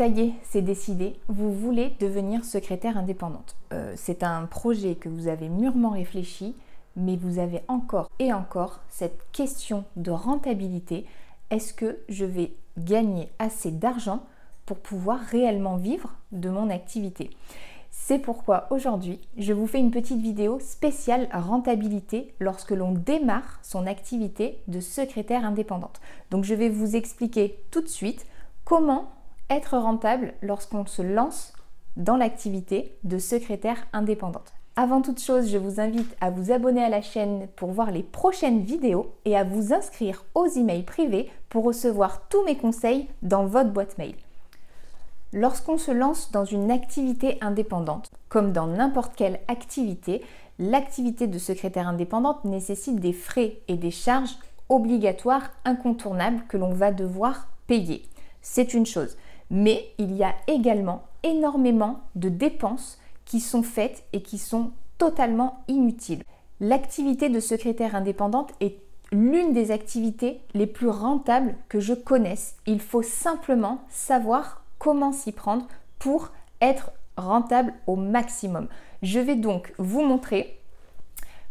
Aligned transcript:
Ça 0.00 0.06
y 0.06 0.20
est, 0.20 0.32
c'est 0.44 0.62
décidé, 0.62 1.20
vous 1.28 1.52
voulez 1.52 1.94
devenir 2.00 2.42
secrétaire 2.42 2.96
indépendante. 2.96 3.54
Euh, 3.74 3.92
c'est 3.96 4.22
un 4.22 4.46
projet 4.46 4.94
que 4.94 5.10
vous 5.10 5.28
avez 5.28 5.50
mûrement 5.50 5.90
réfléchi, 5.90 6.54
mais 6.96 7.16
vous 7.16 7.38
avez 7.38 7.60
encore 7.68 8.08
et 8.18 8.32
encore 8.32 8.80
cette 8.88 9.20
question 9.30 9.84
de 9.96 10.10
rentabilité. 10.10 11.04
Est-ce 11.50 11.74
que 11.74 11.98
je 12.08 12.24
vais 12.24 12.54
gagner 12.78 13.28
assez 13.38 13.70
d'argent 13.70 14.22
pour 14.64 14.78
pouvoir 14.78 15.20
réellement 15.20 15.76
vivre 15.76 16.16
de 16.32 16.48
mon 16.48 16.70
activité? 16.70 17.28
C'est 17.90 18.20
pourquoi 18.20 18.68
aujourd'hui, 18.70 19.20
je 19.36 19.52
vous 19.52 19.66
fais 19.66 19.80
une 19.80 19.90
petite 19.90 20.22
vidéo 20.22 20.60
spéciale 20.60 21.28
rentabilité 21.30 22.32
lorsque 22.40 22.70
l'on 22.70 22.92
démarre 22.92 23.58
son 23.60 23.86
activité 23.86 24.62
de 24.66 24.80
secrétaire 24.80 25.44
indépendante. 25.44 26.00
Donc 26.30 26.44
je 26.44 26.54
vais 26.54 26.70
vous 26.70 26.96
expliquer 26.96 27.58
tout 27.70 27.82
de 27.82 27.88
suite 27.88 28.24
comment 28.64 29.10
être 29.50 29.76
rentable 29.76 30.32
lorsqu'on 30.42 30.86
se 30.86 31.02
lance 31.02 31.52
dans 31.96 32.16
l'activité 32.16 32.96
de 33.04 33.18
secrétaire 33.18 33.86
indépendante. 33.92 34.52
Avant 34.76 35.02
toute 35.02 35.20
chose, 35.20 35.50
je 35.50 35.58
vous 35.58 35.80
invite 35.80 36.16
à 36.20 36.30
vous 36.30 36.52
abonner 36.52 36.82
à 36.82 36.88
la 36.88 37.02
chaîne 37.02 37.48
pour 37.56 37.72
voir 37.72 37.90
les 37.90 38.04
prochaines 38.04 38.62
vidéos 38.62 39.12
et 39.24 39.36
à 39.36 39.44
vous 39.44 39.74
inscrire 39.74 40.24
aux 40.34 40.46
emails 40.46 40.84
privés 40.84 41.28
pour 41.48 41.64
recevoir 41.64 42.28
tous 42.28 42.42
mes 42.44 42.56
conseils 42.56 43.08
dans 43.22 43.44
votre 43.44 43.70
boîte 43.70 43.98
mail. 43.98 44.14
Lorsqu'on 45.32 45.76
se 45.76 45.90
lance 45.90 46.30
dans 46.32 46.44
une 46.44 46.70
activité 46.70 47.36
indépendante, 47.40 48.10
comme 48.28 48.52
dans 48.52 48.66
n'importe 48.66 49.14
quelle 49.16 49.40
activité, 49.48 50.22
l'activité 50.58 51.26
de 51.26 51.38
secrétaire 51.38 51.88
indépendante 51.88 52.44
nécessite 52.44 53.00
des 53.00 53.12
frais 53.12 53.58
et 53.68 53.76
des 53.76 53.90
charges 53.90 54.36
obligatoires 54.68 55.50
incontournables 55.64 56.44
que 56.48 56.56
l'on 56.56 56.72
va 56.72 56.92
devoir 56.92 57.48
payer. 57.66 58.08
C'est 58.40 58.72
une 58.72 58.86
chose. 58.86 59.16
Mais 59.50 59.92
il 59.98 60.16
y 60.16 60.24
a 60.24 60.34
également 60.46 61.04
énormément 61.22 62.00
de 62.14 62.28
dépenses 62.28 62.98
qui 63.24 63.40
sont 63.40 63.62
faites 63.62 64.04
et 64.12 64.22
qui 64.22 64.38
sont 64.38 64.72
totalement 64.98 65.62
inutiles. 65.68 66.24
L'activité 66.60 67.28
de 67.28 67.40
secrétaire 67.40 67.94
indépendante 67.94 68.52
est 68.60 68.76
l'une 69.12 69.52
des 69.52 69.70
activités 69.70 70.40
les 70.54 70.66
plus 70.66 70.88
rentables 70.88 71.56
que 71.68 71.80
je 71.80 71.94
connaisse. 71.94 72.56
Il 72.66 72.80
faut 72.80 73.02
simplement 73.02 73.82
savoir 73.88 74.62
comment 74.78 75.12
s'y 75.12 75.32
prendre 75.32 75.66
pour 75.98 76.30
être 76.60 76.92
rentable 77.16 77.74
au 77.86 77.96
maximum. 77.96 78.68
Je 79.02 79.18
vais 79.18 79.36
donc 79.36 79.72
vous 79.78 80.02
montrer 80.02 80.60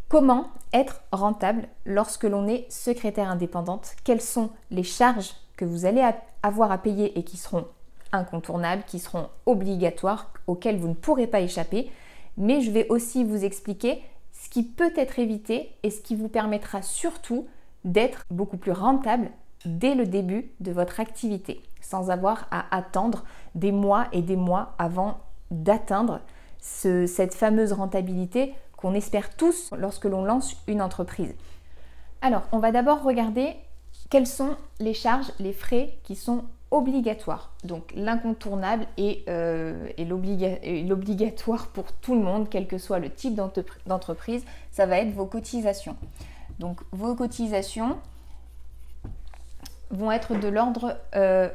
comment 0.07 0.47
être 0.73 1.01
rentable 1.11 1.67
lorsque 1.85 2.23
l'on 2.23 2.47
est 2.47 2.69
secrétaire 2.71 3.29
indépendante, 3.29 3.95
quelles 4.03 4.21
sont 4.21 4.49
les 4.71 4.83
charges 4.83 5.33
que 5.57 5.65
vous 5.65 5.85
allez 5.85 6.07
avoir 6.43 6.71
à 6.71 6.77
payer 6.77 7.17
et 7.17 7.23
qui 7.23 7.37
seront 7.37 7.65
incontournables, 8.11 8.83
qui 8.85 8.99
seront 8.99 9.29
obligatoires, 9.45 10.31
auxquelles 10.47 10.77
vous 10.77 10.87
ne 10.87 10.93
pourrez 10.93 11.27
pas 11.27 11.41
échapper, 11.41 11.91
mais 12.37 12.61
je 12.61 12.71
vais 12.71 12.87
aussi 12.89 13.23
vous 13.23 13.43
expliquer 13.43 14.01
ce 14.31 14.49
qui 14.49 14.63
peut 14.63 14.93
être 14.95 15.19
évité 15.19 15.75
et 15.83 15.89
ce 15.89 16.01
qui 16.01 16.15
vous 16.15 16.29
permettra 16.29 16.81
surtout 16.81 17.47
d'être 17.83 18.25
beaucoup 18.31 18.57
plus 18.57 18.71
rentable 18.71 19.29
dès 19.65 19.95
le 19.95 20.05
début 20.05 20.51
de 20.59 20.71
votre 20.71 20.99
activité, 20.99 21.61
sans 21.81 22.09
avoir 22.09 22.47
à 22.51 22.75
attendre 22.75 23.23
des 23.55 23.71
mois 23.71 24.07
et 24.11 24.21
des 24.21 24.35
mois 24.35 24.73
avant 24.77 25.19
d'atteindre 25.51 26.21
cette 26.59 27.33
fameuse 27.33 27.73
rentabilité 27.73 28.53
qu'on 28.77 28.93
espère 28.93 29.35
tous 29.35 29.71
lorsque 29.77 30.05
l'on 30.05 30.23
lance 30.23 30.55
une 30.67 30.81
entreprise. 30.81 31.33
Alors, 32.21 32.43
on 32.51 32.59
va 32.59 32.71
d'abord 32.71 33.03
regarder 33.03 33.55
quelles 34.09 34.27
sont 34.27 34.55
les 34.79 34.93
charges, 34.93 35.31
les 35.39 35.53
frais 35.53 35.97
qui 36.03 36.15
sont 36.15 36.43
obligatoires. 36.71 37.51
Donc 37.63 37.91
l'incontournable 37.95 38.85
et, 38.97 39.23
euh, 39.27 39.89
l'obligatoire 39.97 41.67
pour 41.67 41.91
tout 41.93 42.15
le 42.15 42.21
monde, 42.21 42.49
quel 42.49 42.67
que 42.67 42.77
soit 42.77 42.99
le 42.99 43.09
type 43.09 43.39
d'entreprise, 43.85 44.43
ça 44.71 44.85
va 44.85 44.99
être 44.99 45.11
vos 45.11 45.25
cotisations. 45.25 45.95
Donc 46.59 46.81
vos 46.91 47.15
cotisations, 47.15 47.97
vont 49.91 50.11
être 50.11 50.35
de 50.39 50.47
l'ordre 50.47 50.97
euh, 51.15 51.49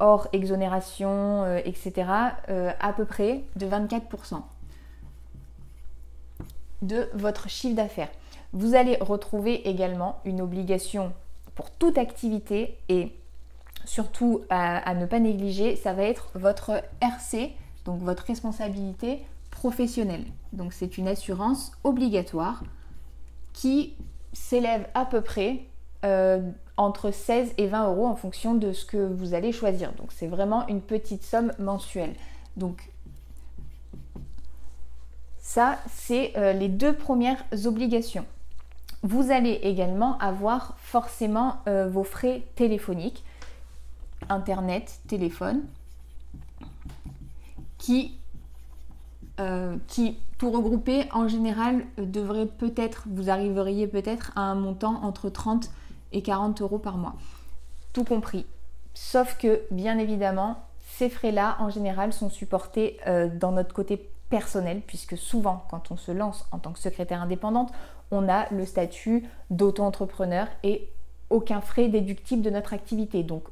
hors 0.00 0.26
exonération, 0.32 1.44
euh, 1.44 1.60
etc., 1.64 2.08
à 2.48 2.92
peu 2.92 3.04
près 3.04 3.44
de 3.54 3.66
24% 3.66 4.42
de 6.82 7.08
votre 7.14 7.48
chiffre 7.48 7.76
d'affaires. 7.76 8.10
Vous 8.52 8.74
allez 8.74 8.96
retrouver 9.00 9.68
également 9.68 10.20
une 10.24 10.40
obligation 10.40 11.12
pour 11.54 11.70
toute 11.70 11.96
activité 11.96 12.76
et 12.88 13.12
surtout 13.84 14.42
à, 14.50 14.94
ne 14.94 15.06
pas 15.06 15.18
négliger, 15.18 15.76
ça 15.76 15.92
va 15.92 16.02
être 16.02 16.30
votre 16.34 16.82
RC, 17.00 17.52
donc 17.84 18.00
votre 18.00 18.24
responsabilité 18.24 19.22
professionnelle. 19.50 20.24
Donc 20.52 20.72
c'est 20.72 20.98
une 20.98 21.08
assurance 21.08 21.72
obligatoire 21.84 22.64
qui 23.52 23.94
s'élève 24.32 24.86
à 24.94 25.04
peu 25.04 25.20
près 25.20 25.66
entre 26.76 27.10
16 27.10 27.54
et 27.56 27.66
20 27.66 27.88
euros 27.88 28.06
en 28.06 28.16
fonction 28.16 28.54
de 28.54 28.72
ce 28.72 28.84
que 28.84 28.98
vous 28.98 29.32
allez 29.32 29.52
choisir. 29.52 29.92
Donc 29.92 30.12
c'est 30.12 30.26
vraiment 30.26 30.66
une 30.66 30.80
petite 30.80 31.22
somme 31.22 31.52
mensuelle. 31.58 32.14
Donc 32.56 32.90
ça, 35.38 35.78
c'est 35.88 36.32
euh, 36.36 36.52
les 36.52 36.68
deux 36.68 36.94
premières 36.94 37.44
obligations. 37.66 38.24
Vous 39.02 39.30
allez 39.30 39.60
également 39.62 40.16
avoir 40.18 40.74
forcément 40.78 41.56
euh, 41.68 41.86
vos 41.86 42.02
frais 42.02 42.42
téléphoniques, 42.56 43.22
Internet, 44.28 45.00
téléphone, 45.08 45.62
qui, 47.78 48.18
euh, 49.40 49.76
qui 49.88 50.18
tout 50.38 50.50
regroupé 50.50 51.08
en 51.12 51.28
général 51.28 51.84
devrait 51.98 52.46
peut-être, 52.46 53.04
vous 53.06 53.30
arriveriez 53.30 53.86
peut-être 53.86 54.32
à 54.36 54.40
un 54.42 54.54
montant 54.54 55.02
entre 55.02 55.28
30 55.28 55.70
et 56.12 56.22
40 56.22 56.60
euros 56.62 56.78
par 56.78 56.96
mois. 56.96 57.14
Tout 57.92 58.04
compris. 58.04 58.46
Sauf 58.94 59.36
que, 59.38 59.62
bien 59.70 59.98
évidemment, 59.98 60.62
ces 60.96 61.08
frais-là, 61.10 61.56
en 61.60 61.70
général, 61.70 62.12
sont 62.12 62.30
supportés 62.30 62.98
euh, 63.06 63.28
dans 63.28 63.52
notre 63.52 63.74
côté 63.74 64.08
personnel, 64.30 64.80
puisque 64.86 65.16
souvent, 65.18 65.64
quand 65.70 65.90
on 65.90 65.96
se 65.96 66.12
lance 66.12 66.46
en 66.52 66.58
tant 66.58 66.72
que 66.72 66.78
secrétaire 66.78 67.20
indépendante, 67.20 67.72
on 68.10 68.28
a 68.28 68.46
le 68.52 68.64
statut 68.64 69.28
d'auto-entrepreneur 69.50 70.46
et 70.62 70.88
aucun 71.30 71.60
frais 71.60 71.88
déductible 71.88 72.42
de 72.42 72.50
notre 72.50 72.72
activité. 72.74 73.22
Donc, 73.22 73.44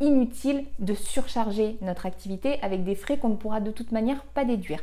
inutile 0.00 0.64
de 0.78 0.94
surcharger 0.94 1.78
notre 1.80 2.06
activité 2.06 2.58
avec 2.62 2.84
des 2.84 2.94
frais 2.94 3.18
qu'on 3.18 3.30
ne 3.30 3.36
pourra 3.36 3.60
de 3.60 3.70
toute 3.70 3.92
manière 3.92 4.22
pas 4.22 4.44
déduire. 4.44 4.80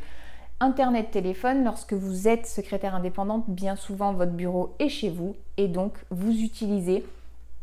Internet, 0.60 1.10
téléphone, 1.10 1.64
lorsque 1.64 1.92
vous 1.92 2.28
êtes 2.28 2.46
secrétaire 2.46 2.94
indépendante, 2.94 3.44
bien 3.48 3.76
souvent 3.76 4.12
votre 4.12 4.32
bureau 4.32 4.74
est 4.78 4.88
chez 4.88 5.10
vous 5.10 5.36
et 5.56 5.68
donc 5.68 5.92
vous 6.10 6.42
utilisez 6.42 7.04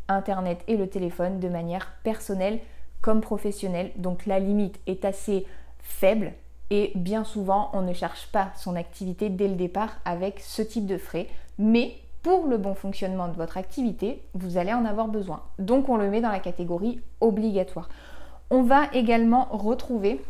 Internet 0.07 0.61
et 0.67 0.77
le 0.77 0.87
téléphone 0.87 1.39
de 1.39 1.47
manière 1.47 1.93
personnelle 2.03 2.59
comme 3.01 3.21
professionnelle. 3.21 3.91
Donc 3.95 4.25
la 4.25 4.39
limite 4.39 4.79
est 4.87 5.05
assez 5.05 5.45
faible 5.79 6.33
et 6.69 6.91
bien 6.95 7.23
souvent 7.23 7.69
on 7.73 7.81
ne 7.81 7.93
cherche 7.93 8.27
pas 8.31 8.51
son 8.55 8.75
activité 8.75 9.29
dès 9.29 9.47
le 9.47 9.55
départ 9.55 9.97
avec 10.05 10.39
ce 10.39 10.61
type 10.61 10.85
de 10.85 10.97
frais. 10.97 11.27
Mais 11.57 11.95
pour 12.23 12.47
le 12.47 12.57
bon 12.57 12.75
fonctionnement 12.75 13.27
de 13.27 13.33
votre 13.33 13.57
activité, 13.57 14.21
vous 14.33 14.57
allez 14.57 14.73
en 14.73 14.85
avoir 14.85 15.07
besoin. 15.07 15.41
Donc 15.59 15.89
on 15.89 15.97
le 15.97 16.09
met 16.09 16.21
dans 16.21 16.31
la 16.31 16.39
catégorie 16.39 17.01
obligatoire. 17.19 17.89
On 18.49 18.63
va 18.63 18.83
également 18.93 19.47
retrouver 19.51 20.21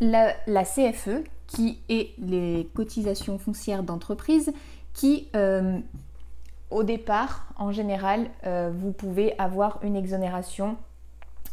la, 0.00 0.34
CFE 0.64 1.24
qui 1.46 1.78
est 1.88 2.10
les 2.18 2.68
cotisations 2.74 3.38
foncières 3.38 3.82
d'entreprise 3.82 4.52
qui 4.92 5.28
euh, 5.36 5.78
au 6.70 6.82
départ, 6.82 7.46
en 7.56 7.70
général, 7.70 8.26
euh, 8.44 8.70
vous 8.74 8.92
pouvez 8.92 9.38
avoir 9.38 9.78
une 9.82 9.96
exonération 9.96 10.76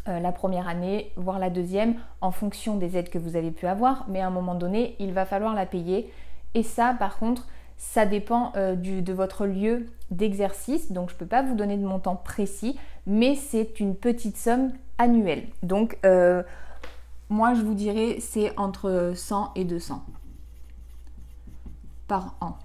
euh, 0.08 0.20
la 0.20 0.32
première 0.32 0.68
année, 0.68 1.12
voire 1.16 1.40
la 1.40 1.50
deuxième, 1.50 1.96
en 2.20 2.32
fonction 2.32 2.78
des 2.78 2.98
aides 2.98 3.10
que 3.10 3.20
vous 3.20 3.36
avez 3.36 3.52
pu 3.52 3.68
avoir, 3.68 4.06
mais 4.10 4.22
à 4.22 4.28
un 4.28 4.32
moment 4.32 4.56
donné, 4.56 4.96
il 5.00 5.14
va 5.14 5.26
falloir 5.26 5.54
la 5.54 5.66
payer. 5.66 6.12
Et 6.56 6.64
ça, 6.64 6.96
par 6.98 7.18
contre, 7.18 7.48
ça 7.92 8.06
dépend 8.06 8.54
euh, 8.56 8.76
de 8.76 9.14
votre 9.14 9.46
lieu 9.46 9.88
d'exercice, 10.12 10.92
donc 10.92 11.10
je 11.10 11.16
ne 11.16 11.20
peux 11.20 11.26
pas 11.26 11.42
vous 11.42 11.56
donner 11.56 11.78
de 11.78 11.86
montant 11.86 12.16
précis, 12.16 12.78
mais 13.06 13.36
c'est 13.36 13.80
une 13.80 13.96
petite 13.96 14.38
somme 14.38 14.72
annuelle. 14.98 15.48
Donc, 15.64 15.98
moi, 17.30 17.56
je 17.56 17.62
vous 17.62 17.74
dirais, 17.74 18.18
c'est 18.20 18.56
entre 18.60 19.14
100 19.16 19.54
et 19.56 19.66
200 19.66 20.04
par 22.08 22.36
an. 22.42 22.58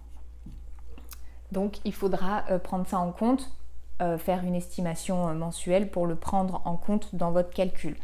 Donc 1.53 1.79
il 1.85 1.95
faudra 1.95 2.45
euh, 2.51 2.59
prendre 2.59 2.87
ça 2.87 2.99
en 2.99 3.13
compte, 3.13 3.51
euh, 4.03 4.19
faire 4.19 4.45
une 4.45 4.55
estimation 4.55 5.29
euh, 5.29 5.33
mensuelle 5.33 5.91
pour 5.91 6.07
le 6.07 6.17
prendre 6.17 6.63
en 6.65 6.77
compte 6.77 7.15
dans 7.15 7.31
votre 7.31 7.51
calcul. 7.51 7.97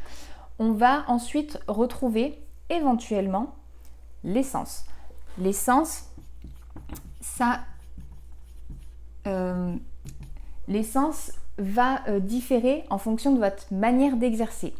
On 0.58 0.72
va 0.72 1.04
ensuite 1.08 1.60
retrouver 1.68 2.42
éventuellement 2.70 3.54
l'essence. 4.22 4.86
L'essence, 5.38 6.04
ça, 7.24 7.60
l'essence 10.68 11.32
va 11.58 12.00
différer 12.20 12.84
en 12.90 12.98
fonction 12.98 13.32
de 13.32 13.38
votre 13.38 13.72
manière 13.72 14.16
d'exercer. 14.16 14.74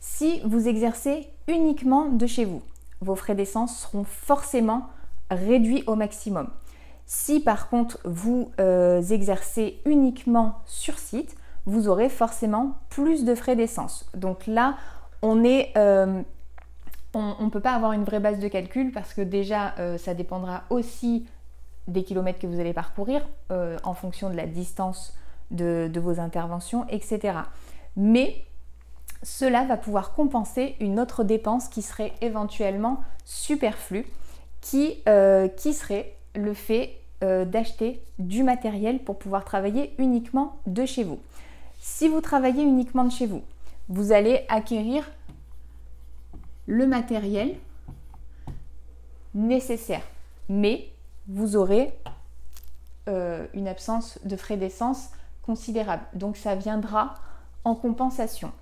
Si 0.00 0.40
vous 0.44 0.68
exercez 0.68 1.28
uniquement 1.48 2.10
de 2.10 2.26
chez 2.26 2.44
vous, 2.44 2.62
vos 3.00 3.16
frais 3.16 3.34
d'essence 3.34 3.78
seront 3.78 4.04
forcément 4.04 4.88
réduits 5.30 5.84
au 5.86 5.96
maximum. 5.96 6.48
Si 7.06 7.40
par 7.40 7.68
contre 7.68 7.98
vous 8.04 8.50
euh, 8.60 9.00
exercez 9.00 9.80
uniquement 9.84 10.60
sur 10.66 10.98
site, 10.98 11.36
vous 11.64 11.88
aurez 11.88 12.08
forcément 12.08 12.78
plus 12.88 13.24
de 13.24 13.34
frais 13.34 13.56
d'essence. 13.56 14.08
Donc 14.14 14.46
là, 14.46 14.76
on 15.22 15.44
est... 15.44 15.72
Euh, 15.76 16.22
on 17.14 17.44
ne 17.46 17.48
peut 17.48 17.60
pas 17.60 17.72
avoir 17.72 17.92
une 17.92 18.04
vraie 18.04 18.20
base 18.20 18.40
de 18.40 18.48
calcul 18.48 18.92
parce 18.92 19.14
que 19.14 19.22
déjà, 19.22 19.74
euh, 19.78 19.96
ça 19.96 20.12
dépendra 20.12 20.64
aussi 20.68 21.26
des 21.88 22.04
kilomètres 22.04 22.38
que 22.38 22.46
vous 22.46 22.60
allez 22.60 22.72
parcourir 22.72 23.26
en 23.50 23.94
fonction 23.94 24.28
de 24.28 24.34
la 24.36 24.46
distance 24.46 25.16
de, 25.50 25.90
vos 26.00 26.18
interventions, 26.18 26.86
etc. 26.88 27.38
Mais 27.96 28.44
cela 29.22 29.64
va 29.64 29.76
pouvoir 29.76 30.12
compenser 30.12 30.76
une 30.80 30.98
autre 30.98 31.22
dépense 31.22 31.68
qui 31.68 31.82
serait 31.82 32.12
éventuellement 32.20 33.00
superflue, 33.24 34.06
qui, 34.60 35.02
qui 35.56 35.72
serait 35.72 36.16
le 36.34 36.54
fait 36.54 36.96
euh, 37.24 37.46
d'acheter 37.46 38.02
du 38.18 38.42
matériel 38.42 38.98
pour 38.98 39.18
pouvoir 39.18 39.42
travailler 39.46 39.94
uniquement 39.96 40.58
de 40.66 40.84
chez 40.84 41.02
vous. 41.02 41.18
Si 41.78 42.08
vous 42.08 42.20
travaillez 42.20 42.62
uniquement 42.62 43.04
de 43.04 43.10
chez 43.10 43.26
vous, 43.26 43.42
vous 43.88 44.12
allez 44.12 44.44
acquérir 44.50 45.10
le 46.66 46.86
matériel 46.86 47.54
nécessaire, 49.34 50.02
mais 50.50 50.90
vous 51.28 51.56
aurez 51.56 51.92
euh, 53.08 53.46
une 53.54 53.68
absence 53.68 54.18
de 54.24 54.36
frais 54.36 54.56
d'essence 54.56 55.10
considérable. 55.42 56.04
Donc 56.14 56.36
ça 56.36 56.54
viendra 56.54 57.14
en 57.64 57.74
compensation 57.74 58.52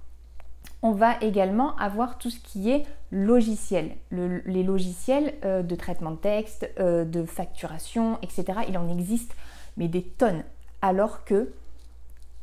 on 0.84 0.92
va 0.92 1.18
également 1.22 1.76
avoir 1.76 2.18
tout 2.18 2.28
ce 2.28 2.38
qui 2.38 2.70
est 2.70 2.84
logiciel. 3.10 3.92
les 4.10 4.62
logiciels 4.62 5.34
euh, 5.42 5.62
de 5.62 5.74
traitement 5.76 6.10
de 6.10 6.16
texte, 6.16 6.70
euh, 6.78 7.06
de 7.06 7.24
facturation, 7.24 8.18
etc. 8.20 8.60
Il 8.68 8.76
en 8.76 8.90
existe, 8.90 9.34
mais 9.78 9.88
des 9.88 10.02
tonnes. 10.02 10.44
Alors 10.82 11.24
que 11.24 11.54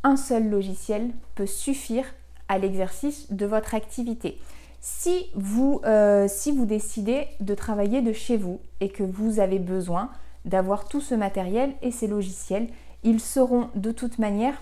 un 0.04 0.18
seul 0.18 0.50
logiciel 0.50 1.12
peut 1.36 1.46
suffire 1.46 2.06
à 2.48 2.58
l'exercice 2.58 3.32
de 3.32 3.46
votre 3.46 3.76
activité. 3.76 4.40
Si 4.82 5.28
vous, 5.36 5.80
euh, 5.86 6.28
si 6.28 6.52
vous 6.52 6.66
décidez 6.66 7.28
de 7.40 7.54
travailler 7.54 8.02
de 8.02 8.14
chez 8.14 8.36
vous 8.36 8.60
et 8.80 8.90
que 8.90 9.04
vous 9.04 9.40
avez 9.40 9.60
besoin 9.60 10.10
d'avoir 10.44 10.88
tout 10.88 11.02
ce 11.02 11.14
matériel 11.14 11.74
et 11.84 11.92
ces 11.92 12.08
logiciels, 12.08 12.68
ils 13.04 13.20
seront 13.20 13.70
de 13.76 13.92
toute 13.92 14.18
manière 14.18 14.60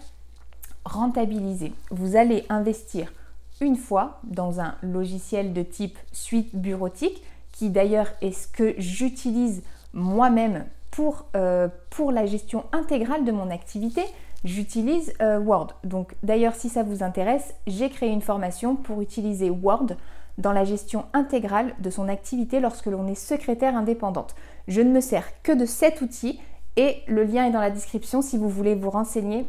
rentabilisés. 0.83 1.71
Vous 1.89 2.17
allez 2.17 2.45
investir 2.49 3.13
une 3.61 3.77
fois 3.77 4.19
dans 4.23 4.59
un 4.59 4.75
logiciel 4.81 5.53
de 5.53 5.63
type 5.63 5.97
suite 6.11 6.53
bureautique, 6.53 7.23
qui 7.53 7.69
d'ailleurs 7.69 8.07
est 8.21 8.31
ce 8.31 8.47
que 8.47 8.75
j'utilise 8.77 9.63
moi-même 9.93 10.65
pour, 10.91 11.27
euh, 11.35 11.69
pour 11.89 12.11
la 12.11 12.25
gestion 12.25 12.65
intégrale 12.73 13.23
de 13.23 13.31
mon 13.31 13.49
activité, 13.49 14.03
j'utilise 14.43 15.13
euh, 15.21 15.39
Word. 15.39 15.73
Donc 15.83 16.15
d'ailleurs 16.23 16.55
si 16.55 16.69
ça 16.69 16.83
vous 16.83 17.03
intéresse, 17.03 17.53
j'ai 17.67 17.89
créé 17.89 18.09
une 18.09 18.21
formation 18.21 18.75
pour 18.75 19.01
utiliser 19.01 19.49
Word 19.49 19.95
dans 20.37 20.53
la 20.53 20.63
gestion 20.63 21.05
intégrale 21.13 21.73
de 21.79 21.89
son 21.89 22.07
activité 22.07 22.59
lorsque 22.59 22.85
l'on 22.85 23.07
est 23.07 23.15
secrétaire 23.15 23.75
indépendante. 23.75 24.35
Je 24.67 24.81
ne 24.81 24.91
me 24.91 25.01
sers 25.01 25.27
que 25.43 25.51
de 25.51 25.65
cet 25.65 26.01
outil 26.01 26.39
et 26.77 27.01
le 27.07 27.23
lien 27.23 27.45
est 27.45 27.51
dans 27.51 27.59
la 27.59 27.71
description 27.71 28.21
si 28.21 28.37
vous 28.37 28.49
voulez 28.49 28.75
vous 28.75 28.89
renseigner 28.89 29.45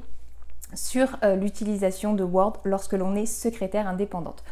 sur 0.75 1.16
euh, 1.22 1.37
l'utilisation 1.37 2.14
de 2.14 2.25
Word 2.25 2.58
lorsque 2.64 2.92
l'on 2.94 3.14
est 3.14 3.26
secrétaire 3.26 3.88
indépendante. 3.88 4.42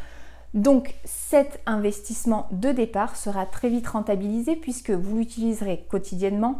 Donc 0.53 0.95
cet 1.03 1.59
investissement 1.65 2.47
de 2.51 2.71
départ 2.71 3.15
sera 3.15 3.45
très 3.45 3.69
vite 3.69 3.87
rentabilisé 3.87 4.55
puisque 4.55 4.91
vous 4.91 5.17
l'utiliserez 5.17 5.85
quotidiennement 5.89 6.59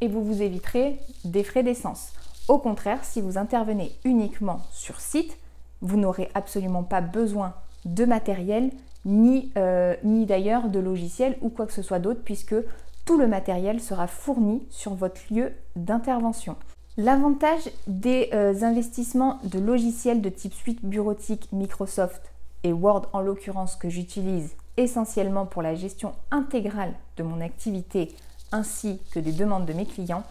et 0.00 0.08
vous 0.08 0.24
vous 0.24 0.42
éviterez 0.42 0.98
des 1.24 1.44
frais 1.44 1.62
d'essence. 1.62 2.12
Au 2.50 2.58
contraire, 2.58 3.04
si 3.04 3.20
vous 3.20 3.38
intervenez 3.38 3.92
uniquement 4.02 4.58
sur 4.72 4.98
site, 4.98 5.38
vous 5.82 5.96
n'aurez 5.96 6.32
absolument 6.34 6.82
pas 6.82 7.00
besoin 7.00 7.54
de 7.84 8.04
matériel 8.04 8.72
ni, 9.04 9.52
euh, 9.56 9.94
ni 10.02 10.26
d'ailleurs 10.26 10.68
de 10.68 10.80
logiciel 10.80 11.38
ou 11.42 11.48
quoi 11.50 11.66
que 11.66 11.72
ce 11.72 11.82
soit 11.82 12.00
d'autre 12.00 12.22
puisque 12.24 12.56
tout 13.04 13.18
le 13.18 13.28
matériel 13.28 13.80
sera 13.80 14.08
fourni 14.08 14.66
sur 14.68 14.94
votre 14.94 15.20
lieu 15.30 15.52
d'intervention. 15.76 16.56
L'avantage 16.96 17.70
des 17.86 18.30
euh, 18.34 18.52
investissements 18.62 19.38
de 19.44 19.60
logiciels 19.60 20.20
de 20.20 20.28
type 20.28 20.54
suite 20.54 20.84
bureautique 20.84 21.46
Microsoft 21.52 22.32
et 22.64 22.72
Word 22.72 23.06
en 23.12 23.20
l'occurrence 23.20 23.76
que 23.76 23.88
j'utilise 23.88 24.56
essentiellement 24.76 25.46
pour 25.46 25.62
la 25.62 25.76
gestion 25.76 26.14
intégrale 26.32 26.94
de 27.16 27.22
mon 27.22 27.40
activité 27.40 28.12
ainsi 28.50 29.00
que 29.12 29.20
des 29.20 29.30
demandes 29.30 29.66
de 29.66 29.72
mes 29.72 29.86
clients, 29.86 30.24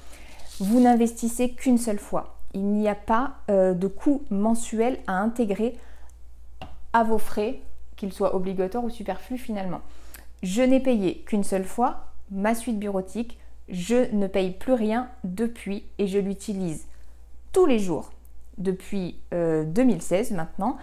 vous 0.59 0.79
n'investissez 0.79 1.51
qu'une 1.51 1.77
seule 1.77 1.99
fois. 1.99 2.35
Il 2.53 2.65
n'y 2.65 2.89
a 2.89 2.95
pas 2.95 3.35
euh, 3.49 3.73
de 3.73 3.87
coût 3.87 4.23
mensuel 4.29 4.97
à 5.07 5.19
intégrer 5.19 5.77
à 6.93 7.03
vos 7.03 7.19
frais, 7.19 7.61
qu'ils 7.95 8.13
soient 8.13 8.35
obligatoires 8.35 8.83
ou 8.83 8.89
superflus 8.89 9.37
finalement. 9.37 9.81
Je 10.41 10.61
n'ai 10.61 10.79
payé 10.79 11.19
qu'une 11.25 11.43
seule 11.43 11.65
fois 11.65 12.05
ma 12.31 12.55
suite 12.55 12.79
bureautique 12.79 13.39
je 13.67 14.11
ne 14.15 14.25
paye 14.25 14.51
plus 14.51 14.73
rien 14.73 15.09
depuis 15.23 15.83
et 15.99 16.07
je 16.07 16.17
l'utilise 16.17 16.87
tous 17.51 17.67
les 17.67 17.77
jours 17.77 18.11
depuis 18.57 19.19
2016 19.31 20.31
euh, 20.31 20.35
maintenant. 20.35 20.77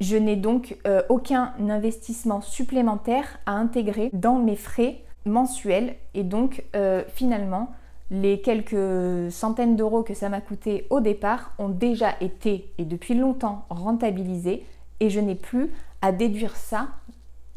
Je 0.00 0.16
n'ai 0.16 0.36
donc 0.36 0.78
euh, 0.86 1.02
aucun 1.10 1.52
investissement 1.58 2.40
supplémentaire 2.40 3.38
à 3.44 3.52
intégrer 3.52 4.08
dans 4.14 4.38
mes 4.38 4.56
frais 4.56 5.02
mensuels 5.26 5.94
et 6.14 6.24
donc 6.24 6.64
finalement 7.08 7.70
les 8.10 8.40
quelques 8.40 9.30
centaines 9.30 9.76
d'euros 9.76 10.02
que 10.02 10.14
ça 10.14 10.28
m'a 10.28 10.40
coûté 10.40 10.86
au 10.90 11.00
départ 11.00 11.52
ont 11.58 11.68
déjà 11.68 12.14
été 12.20 12.72
et 12.78 12.84
depuis 12.84 13.14
longtemps 13.14 13.64
rentabilisés 13.70 14.66
et 15.00 15.10
je 15.10 15.20
n'ai 15.20 15.36
plus 15.36 15.70
à 16.02 16.12
déduire 16.12 16.56
ça 16.56 16.88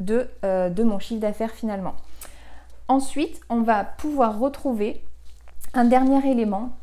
de, 0.00 0.28
de 0.42 0.82
mon 0.82 0.98
chiffre 0.98 1.20
d'affaires 1.20 1.52
finalement. 1.52 1.94
Ensuite, 2.88 3.40
on 3.48 3.62
va 3.62 3.82
pouvoir 3.84 4.38
retrouver 4.38 5.02
un 5.72 5.84
dernier 5.84 6.30
élément 6.30 6.76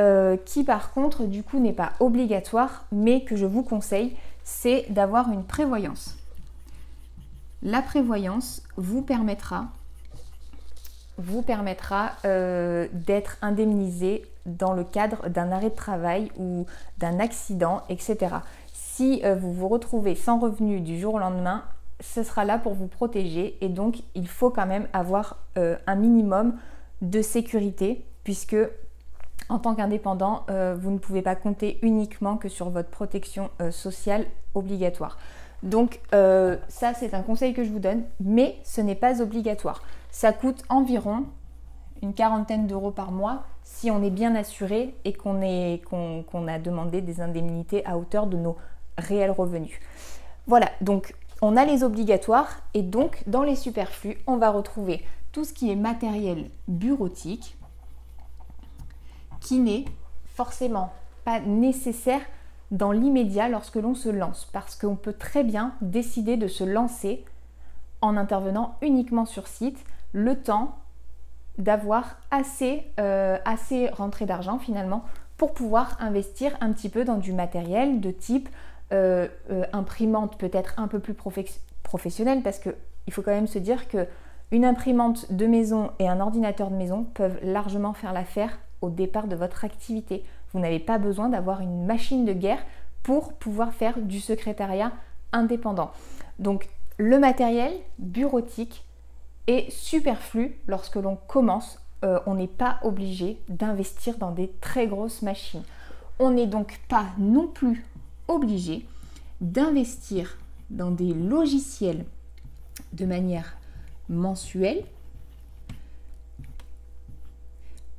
euh, 0.00 0.36
qui 0.44 0.64
par 0.64 0.92
contre 0.92 1.24
du 1.24 1.42
coup 1.42 1.58
n'est 1.58 1.72
pas 1.72 1.92
obligatoire 2.00 2.86
mais 2.92 3.24
que 3.24 3.36
je 3.36 3.46
vous 3.46 3.62
conseille, 3.62 4.16
c'est 4.44 4.86
d'avoir 4.90 5.30
une 5.30 5.44
prévoyance. 5.44 6.16
La 7.62 7.82
prévoyance 7.82 8.62
vous 8.76 9.02
permettra, 9.02 9.66
vous 11.18 11.42
permettra 11.42 12.12
euh, 12.24 12.86
d'être 12.92 13.36
indemnisé 13.42 14.24
dans 14.46 14.72
le 14.72 14.84
cadre 14.84 15.28
d'un 15.28 15.52
arrêt 15.52 15.70
de 15.70 15.74
travail 15.74 16.30
ou 16.38 16.64
d'un 16.98 17.18
accident, 17.18 17.82
etc. 17.88 18.36
Si 18.72 19.20
euh, 19.24 19.34
vous 19.34 19.52
vous 19.52 19.68
retrouvez 19.68 20.14
sans 20.14 20.38
revenu 20.38 20.80
du 20.80 20.98
jour 20.98 21.14
au 21.14 21.18
lendemain, 21.18 21.64
ce 22.00 22.22
sera 22.22 22.44
là 22.44 22.58
pour 22.58 22.74
vous 22.74 22.86
protéger 22.86 23.58
et 23.60 23.68
donc 23.68 23.96
il 24.14 24.28
faut 24.28 24.50
quand 24.50 24.66
même 24.66 24.86
avoir 24.92 25.38
euh, 25.58 25.76
un 25.88 25.96
minimum 25.96 26.54
de 27.02 27.20
sécurité 27.20 28.04
puisque 28.22 28.56
en 29.48 29.58
tant 29.58 29.74
qu'indépendant, 29.74 30.44
vous 30.76 30.90
ne 30.90 30.98
pouvez 30.98 31.22
pas 31.22 31.34
compter 31.34 31.78
uniquement 31.80 32.36
que 32.36 32.50
sur 32.50 32.68
votre 32.68 32.90
protection 32.90 33.48
sociale 33.70 34.26
obligatoire. 34.54 35.16
Donc 35.62 36.00
ça 36.10 36.92
c'est 36.92 37.14
un 37.14 37.22
conseil 37.22 37.54
que 37.54 37.64
je 37.64 37.70
vous 37.70 37.78
donne, 37.78 38.02
mais 38.20 38.56
ce 38.62 38.82
n'est 38.82 38.94
pas 38.94 39.22
obligatoire. 39.22 39.82
Ça 40.18 40.32
coûte 40.32 40.64
environ 40.68 41.26
une 42.02 42.12
quarantaine 42.12 42.66
d'euros 42.66 42.90
par 42.90 43.12
mois 43.12 43.44
si 43.62 43.88
on 43.88 44.02
est 44.02 44.10
bien 44.10 44.34
assuré 44.34 44.96
et 45.04 45.12
qu'on 45.12 45.38
a 45.38 46.58
demandé 46.58 47.02
des 47.02 47.20
indemnités 47.20 47.86
à 47.86 47.96
hauteur 47.96 48.26
de 48.26 48.36
nos 48.36 48.56
réels 48.96 49.30
revenus. 49.30 49.78
Voilà, 50.48 50.70
donc 50.80 51.14
on 51.40 51.56
a 51.56 51.64
les 51.64 51.84
obligatoires 51.84 52.62
et 52.74 52.82
donc 52.82 53.22
dans 53.28 53.44
les 53.44 53.54
superflus, 53.54 54.18
on 54.26 54.38
va 54.38 54.50
retrouver 54.50 55.04
tout 55.30 55.44
ce 55.44 55.52
qui 55.52 55.70
est 55.70 55.76
matériel 55.76 56.50
bureautique 56.66 57.56
qui 59.38 59.60
n'est 59.60 59.84
forcément 60.34 60.92
pas 61.24 61.38
nécessaire 61.38 62.22
dans 62.72 62.90
l'immédiat 62.90 63.48
lorsque 63.48 63.76
l'on 63.76 63.94
se 63.94 64.08
lance 64.08 64.48
parce 64.52 64.74
qu'on 64.74 64.96
peut 64.96 65.12
très 65.12 65.44
bien 65.44 65.74
décider 65.80 66.36
de 66.36 66.48
se 66.48 66.64
lancer 66.64 67.24
en 68.00 68.16
intervenant 68.16 68.74
uniquement 68.82 69.24
sur 69.24 69.46
site 69.46 69.78
le 70.12 70.36
temps 70.36 70.76
d'avoir 71.58 72.18
assez, 72.30 72.84
euh, 73.00 73.36
assez 73.44 73.88
rentré 73.88 74.26
d'argent 74.26 74.58
finalement 74.58 75.04
pour 75.36 75.54
pouvoir 75.54 75.96
investir 76.00 76.56
un 76.60 76.72
petit 76.72 76.88
peu 76.88 77.04
dans 77.04 77.16
du 77.16 77.32
matériel 77.32 78.00
de 78.00 78.10
type 78.10 78.48
euh, 78.92 79.28
euh, 79.50 79.64
imprimante 79.72 80.38
peut-être 80.38 80.74
un 80.78 80.88
peu 80.88 80.98
plus 80.98 81.14
professionnelle 81.82 82.42
parce 82.42 82.58
qu'il 82.58 83.12
faut 83.12 83.22
quand 83.22 83.32
même 83.32 83.46
se 83.46 83.58
dire 83.58 83.88
que 83.88 84.06
une 84.50 84.64
imprimante 84.64 85.30
de 85.32 85.46
maison 85.46 85.90
et 85.98 86.08
un 86.08 86.20
ordinateur 86.20 86.70
de 86.70 86.76
maison 86.76 87.04
peuvent 87.04 87.38
largement 87.42 87.92
faire 87.92 88.14
l'affaire 88.14 88.58
au 88.80 88.88
départ 88.88 89.26
de 89.26 89.36
votre 89.36 89.64
activité. 89.64 90.24
Vous 90.52 90.60
n'avez 90.60 90.78
pas 90.78 90.96
besoin 90.96 91.28
d'avoir 91.28 91.60
une 91.60 91.84
machine 91.84 92.24
de 92.24 92.32
guerre 92.32 92.64
pour 93.02 93.34
pouvoir 93.34 93.74
faire 93.74 93.98
du 93.98 94.20
secrétariat 94.20 94.92
indépendant. 95.32 95.90
Donc 96.38 96.68
le 96.96 97.18
matériel 97.18 97.72
bureautique 97.98 98.84
est 99.48 99.70
superflu 99.70 100.60
lorsque 100.68 100.96
l'on 100.96 101.16
commence. 101.16 101.80
Euh, 102.04 102.20
on 102.26 102.34
n'est 102.34 102.46
pas 102.46 102.78
obligé 102.84 103.40
d'investir 103.48 104.18
dans 104.18 104.30
des 104.30 104.52
très 104.60 104.86
grosses 104.86 105.22
machines. 105.22 105.64
On 106.20 106.30
n'est 106.30 106.46
donc 106.46 106.80
pas 106.88 107.06
non 107.18 107.48
plus 107.48 107.84
obligé 108.28 108.86
d'investir 109.40 110.38
dans 110.70 110.90
des 110.90 111.14
logiciels 111.14 112.04
de 112.92 113.06
manière 113.06 113.56
mensuelle 114.08 114.84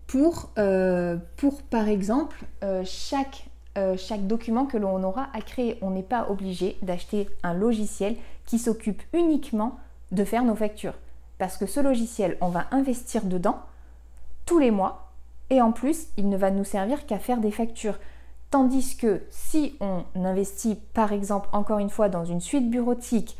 pour, 0.07 0.51
euh, 0.57 1.17
pour 1.37 1.61
par 1.63 1.87
exemple, 1.87 2.45
euh, 2.63 2.83
chaque, 2.85 3.45
chaque 3.97 4.27
document 4.27 4.65
que 4.65 4.75
l'on 4.75 5.01
aura 5.03 5.29
à 5.33 5.41
créer. 5.41 5.77
On 5.81 5.91
n'est 5.91 6.03
pas 6.03 6.29
obligé 6.29 6.77
d'acheter 6.81 7.29
un 7.43 7.53
logiciel 7.53 8.17
qui 8.45 8.59
s'occupe 8.59 9.01
uniquement 9.13 9.79
de 10.11 10.25
faire 10.25 10.43
nos 10.43 10.55
factures. 10.55 10.95
Parce 11.39 11.57
que 11.57 11.65
ce 11.65 11.79
logiciel, 11.79 12.37
on 12.41 12.49
va 12.49 12.67
investir 12.69 13.23
dedans 13.23 13.57
tous 14.45 14.59
les 14.59 14.69
mois 14.69 15.09
et 15.49 15.61
en 15.61 15.71
plus, 15.71 16.07
il 16.17 16.29
ne 16.29 16.37
va 16.37 16.51
nous 16.51 16.63
servir 16.63 17.07
qu'à 17.07 17.17
faire 17.17 17.39
des 17.39 17.49
factures. 17.49 17.97
Tandis 18.51 18.97
que 18.97 19.23
si 19.29 19.75
on 19.79 20.03
investit 20.15 20.75
par 20.93 21.13
exemple 21.13 21.49
encore 21.51 21.79
une 21.79 21.89
fois 21.89 22.09
dans 22.09 22.25
une 22.25 22.41
suite 22.41 22.69
bureautique 22.69 23.37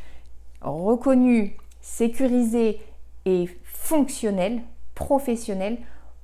reconnue, 0.61 1.57
sécurisée 1.81 2.81
et 3.25 3.49
fonctionnelle, 3.63 4.61
professionnelle, 4.95 5.77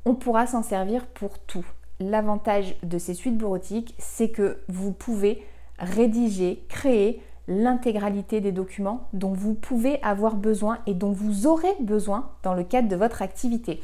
on 0.06 0.16
pourra 0.16 0.48
s'en 0.48 0.64
servir 0.64 1.06
pour 1.08 1.40
tout. 1.40 1.66
L'avantage 2.00 2.76
de 2.84 2.98
ces 2.98 3.14
suites 3.14 3.38
bureautiques, 3.38 3.96
c'est 3.98 4.30
que 4.30 4.60
vous 4.68 4.92
pouvez 4.92 5.44
rédiger, 5.80 6.64
créer 6.70 7.22
l'intégralité 7.48 8.42
des 8.42 8.52
documents 8.52 9.08
dont 9.14 9.34
vous 9.34 9.54
pouvez 9.54 10.02
avoir 10.02 10.36
besoin 10.36 10.80
et 10.88 10.94
dont 10.94 11.12
vous 11.12 11.48
aurez 11.48 11.74
besoin 11.80 12.30
dans 12.44 12.54
le 12.54 12.64
cadre 12.64 12.88
de 12.88 12.96
votre 12.96 13.22
activité. 13.22 13.82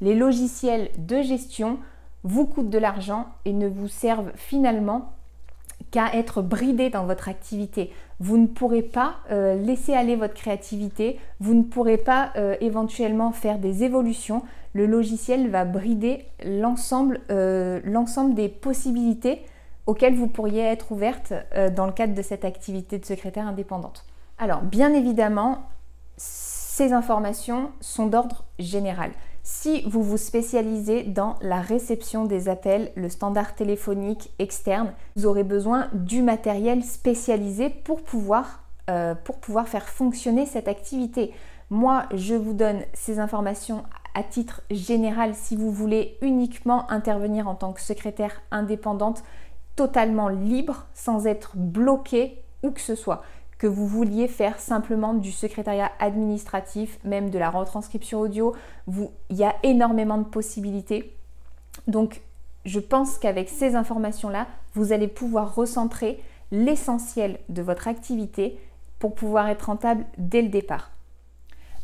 Les 0.00 0.14
logiciels 0.14 0.90
de 0.98 1.22
gestion 1.22 1.78
vous 2.24 2.46
coûtent 2.46 2.70
de 2.70 2.78
l'argent 2.78 3.26
et 3.44 3.52
ne 3.52 3.68
vous 3.68 3.88
servent 3.88 4.32
finalement 4.34 5.12
qu'à 5.90 6.12
être 6.14 6.42
bridé 6.42 6.90
dans 6.90 7.04
votre 7.04 7.28
activité. 7.28 7.92
Vous 8.18 8.36
ne 8.36 8.46
pourrez 8.46 8.82
pas 8.82 9.16
euh, 9.30 9.54
laisser 9.54 9.94
aller 9.94 10.16
votre 10.16 10.34
créativité, 10.34 11.18
vous 11.40 11.54
ne 11.54 11.62
pourrez 11.62 11.98
pas 11.98 12.30
euh, 12.36 12.56
éventuellement 12.60 13.30
faire 13.30 13.58
des 13.58 13.84
évolutions. 13.84 14.42
Le 14.72 14.86
logiciel 14.86 15.50
va 15.50 15.64
brider 15.64 16.24
l'ensemble 16.44 17.20
euh, 17.30 17.80
des 18.34 18.48
possibilités 18.48 19.42
auxquelles 19.86 20.14
vous 20.14 20.28
pourriez 20.28 20.62
être 20.62 20.92
ouverte 20.92 21.32
dans 21.74 21.86
le 21.86 21.92
cadre 21.92 22.14
de 22.14 22.22
cette 22.22 22.44
activité 22.44 22.98
de 22.98 23.04
secrétaire 23.04 23.46
indépendante. 23.46 24.04
Alors, 24.38 24.62
bien 24.62 24.92
évidemment, 24.92 25.62
ces 26.16 26.92
informations 26.92 27.70
sont 27.80 28.06
d'ordre 28.06 28.44
général. 28.58 29.12
Si 29.46 29.82
vous 29.82 30.02
vous 30.02 30.16
spécialisez 30.16 31.02
dans 31.02 31.36
la 31.42 31.60
réception 31.60 32.24
des 32.24 32.48
appels, 32.48 32.90
le 32.96 33.10
standard 33.10 33.54
téléphonique 33.54 34.30
externe, 34.38 34.94
vous 35.16 35.26
aurez 35.26 35.44
besoin 35.44 35.88
du 35.92 36.22
matériel 36.22 36.82
spécialisé 36.82 37.68
pour 37.68 38.02
pouvoir, 38.02 38.64
euh, 38.88 39.14
pour 39.14 39.36
pouvoir 39.36 39.68
faire 39.68 39.86
fonctionner 39.86 40.46
cette 40.46 40.66
activité. 40.66 41.34
Moi, 41.68 42.04
je 42.14 42.34
vous 42.34 42.54
donne 42.54 42.80
ces 42.94 43.18
informations 43.18 43.84
à 44.14 44.22
titre 44.22 44.62
général 44.70 45.34
si 45.34 45.56
vous 45.56 45.70
voulez 45.70 46.16
uniquement 46.22 46.90
intervenir 46.90 47.46
en 47.46 47.54
tant 47.54 47.74
que 47.74 47.82
secrétaire 47.82 48.40
indépendante, 48.50 49.24
totalement 49.76 50.28
libre, 50.28 50.86
sans 50.94 51.26
être 51.26 51.52
bloqué 51.56 52.42
où 52.62 52.70
que 52.70 52.80
ce 52.80 52.94
soit 52.94 53.22
que 53.58 53.66
vous 53.66 53.86
vouliez 53.86 54.28
faire 54.28 54.58
simplement 54.58 55.14
du 55.14 55.32
secrétariat 55.32 55.90
administratif, 55.98 56.98
même 57.04 57.30
de 57.30 57.38
la 57.38 57.50
retranscription 57.50 58.20
audio, 58.20 58.54
vous, 58.86 59.10
il 59.30 59.36
y 59.36 59.44
a 59.44 59.54
énormément 59.62 60.18
de 60.18 60.24
possibilités. 60.24 61.16
Donc, 61.86 62.20
je 62.64 62.80
pense 62.80 63.18
qu'avec 63.18 63.48
ces 63.48 63.74
informations-là, 63.74 64.46
vous 64.74 64.92
allez 64.92 65.08
pouvoir 65.08 65.54
recentrer 65.54 66.22
l'essentiel 66.50 67.38
de 67.48 67.62
votre 67.62 67.88
activité 67.88 68.58
pour 68.98 69.14
pouvoir 69.14 69.48
être 69.48 69.62
rentable 69.66 70.04
dès 70.18 70.42
le 70.42 70.48
départ. 70.48 70.90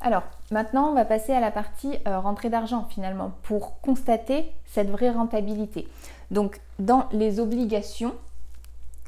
Alors, 0.02 0.22
maintenant, 0.50 0.90
on 0.90 0.94
va 0.94 1.04
passer 1.04 1.32
à 1.32 1.40
la 1.40 1.50
partie 1.50 1.98
euh, 2.06 2.18
rentrée 2.18 2.48
d'argent 2.48 2.86
finalement 2.88 3.32
pour 3.42 3.80
constater 3.80 4.50
cette 4.64 4.90
vraie 4.90 5.10
rentabilité. 5.10 5.88
Donc, 6.30 6.60
dans 6.78 7.08
les 7.12 7.40
obligations, 7.40 8.14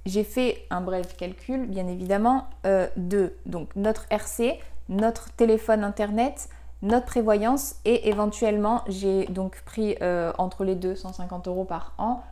j'ai 0.06 0.24
fait 0.24 0.64
un 0.70 0.80
bref 0.80 1.16
calcul, 1.16 1.66
bien 1.66 1.86
évidemment, 1.86 2.48
euh, 2.66 2.88
de 2.96 3.34
notre 3.76 4.06
RC, 4.10 4.58
notre 4.88 5.30
téléphone 5.32 5.84
internet, 5.84 6.48
notre 6.82 7.06
prévoyance 7.06 7.76
et 7.84 8.08
éventuellement 8.08 8.82
j'ai 8.88 9.26
donc 9.26 9.62
pris 9.64 9.96
euh, 10.02 10.32
entre 10.36 10.64
les 10.64 10.74
deux 10.74 10.96
150 10.96 11.46
euros 11.46 11.64
par 11.64 11.92
an 11.98 12.24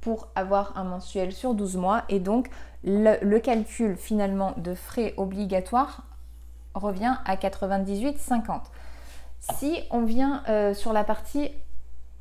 pour 0.00 0.28
avoir 0.34 0.76
un 0.76 0.84
mensuel 0.84 1.32
sur 1.32 1.54
12 1.54 1.76
mois 1.76 2.02
et 2.08 2.18
donc 2.18 2.48
le, 2.84 3.38
calcul 3.38 3.96
finalement 3.96 4.54
de 4.56 4.74
frais 4.74 5.14
obligatoires 5.18 6.04
revient 6.74 7.14
à 7.26 7.36
98,50. 7.36 8.62
Si 9.58 9.80
on 9.90 10.02
vient 10.02 10.42
euh, 10.48 10.72
sur 10.72 10.94
la 10.94 11.04
partie 11.04 11.50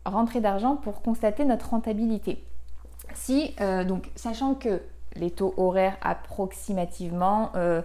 rentrée 0.06 0.42
d'argent 0.42 0.76
pour 0.76 1.02
constater 1.02 1.46
notre 1.46 1.70
rentabilité, 1.70 2.44
si, 3.14 3.54
euh, 3.62 3.84
donc, 3.84 4.10
sachant 4.16 4.56
que 4.56 4.82
les 5.16 5.32
taux 5.32 5.54
horaires 5.58 5.98
approximativement 6.02 7.52
euh, 7.56 7.82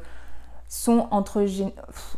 sont 0.69 1.09
entre, 1.11 1.45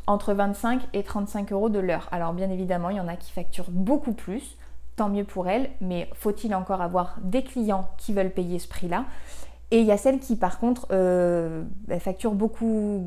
entre 0.07 0.35
25 0.35 0.83
et 0.93 1.03
35 1.03 1.53
euros 1.53 1.69
de 1.69 1.79
l'heure. 1.79 2.09
Alors 2.13 2.33
bien 2.33 2.51
évidemment, 2.51 2.91
il 2.91 2.97
y 2.97 3.01
en 3.01 3.09
a 3.09 3.17
qui 3.17 3.33
facturent 3.33 3.71
beaucoup 3.71 4.13
plus, 4.13 4.57
tant 4.97 5.09
mieux 5.09 5.25
pour 5.25 5.49
elles, 5.49 5.71
mais 5.81 6.11
faut-il 6.15 6.55
encore 6.55 6.83
avoir 6.83 7.17
des 7.23 7.43
clients 7.43 7.89
qui 7.97 8.13
veulent 8.13 8.33
payer 8.33 8.59
ce 8.59 8.69
prix-là? 8.69 9.05
Et 9.71 9.81
il 9.81 9.87
y 9.87 9.93
a 9.93 9.99
celles 9.99 10.19
qui 10.19 10.37
par 10.37 10.59
contre 10.59 10.87
euh, 10.93 11.63
facturent 12.01 12.35
beaucoup, 12.35 13.07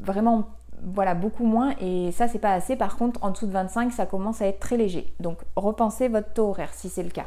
vraiment 0.00 0.48
voilà, 0.84 1.14
beaucoup 1.14 1.44
moins 1.44 1.74
et 1.80 2.12
ça 2.12 2.28
c'est 2.28 2.38
pas 2.38 2.52
assez. 2.52 2.76
Par 2.76 2.96
contre, 2.96 3.22
en 3.22 3.30
dessous 3.30 3.46
de 3.46 3.52
25, 3.52 3.92
ça 3.92 4.06
commence 4.06 4.42
à 4.42 4.46
être 4.46 4.60
très 4.60 4.76
léger. 4.76 5.12
Donc 5.20 5.38
repensez 5.56 6.08
votre 6.08 6.32
taux 6.32 6.48
horaire 6.48 6.72
si 6.74 6.88
c'est 6.88 7.02
le 7.02 7.10
cas. 7.10 7.26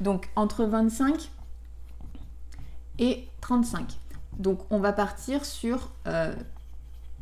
Donc 0.00 0.28
entre 0.36 0.64
25 0.64 1.30
et 2.98 3.28
35. 3.40 3.98
Donc 4.38 4.60
on 4.70 4.78
va 4.78 4.92
partir 4.92 5.44
sur, 5.44 5.90
euh, 6.06 6.34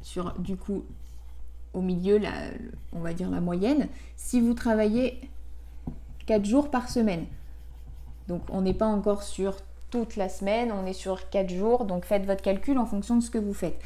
sur 0.02 0.32
du 0.38 0.56
coup 0.56 0.84
au 1.74 1.80
milieu, 1.80 2.18
la, 2.18 2.32
on 2.92 3.00
va 3.00 3.12
dire 3.12 3.30
la 3.30 3.40
moyenne. 3.40 3.88
Si 4.16 4.40
vous 4.40 4.54
travaillez 4.54 5.20
4 6.26 6.44
jours 6.44 6.70
par 6.70 6.88
semaine, 6.88 7.26
donc 8.26 8.42
on 8.50 8.62
n'est 8.62 8.74
pas 8.74 8.86
encore 8.86 9.22
sur 9.22 9.56
toute 9.90 10.16
la 10.16 10.28
semaine, 10.28 10.72
on 10.72 10.86
est 10.86 10.92
sur 10.92 11.30
4 11.30 11.50
jours, 11.50 11.84
donc 11.84 12.04
faites 12.04 12.26
votre 12.26 12.42
calcul 12.42 12.78
en 12.78 12.86
fonction 12.86 13.16
de 13.16 13.22
ce 13.22 13.30
que 13.30 13.38
vous 13.38 13.54
faites. 13.54 13.78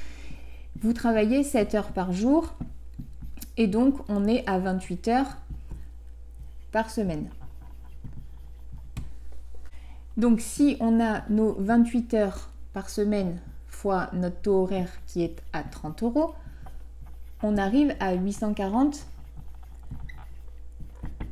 Vous 0.81 0.93
travaillez 0.93 1.45
7 1.45 1.75
heures 1.75 1.93
par 1.93 2.13
jour 2.13 2.55
et 3.57 3.67
donc 3.67 3.99
on 4.09 4.27
est 4.27 4.49
à 4.49 4.59
28 4.59 5.09
heures 5.09 5.37
par 6.73 6.91
semaine. 6.91 7.29
Donc 10.17 10.41
si 10.41 10.77
on 10.81 11.01
a 11.01 11.23
nos 11.29 11.55
28 11.59 12.15
heures 12.15 12.51
par 12.73 12.89
semaine 12.89 13.41
fois 13.67 14.11
notre 14.13 14.41
taux 14.43 14.63
horaire 14.63 14.91
qui 15.07 15.23
est 15.23 15.43
à 15.53 15.63
30 15.63 16.03
euros, 16.03 16.35
on 17.43 17.57
arrive 17.57 17.95
à 18.01 18.15
840 18.15 19.07